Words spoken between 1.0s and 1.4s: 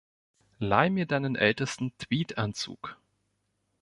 deinen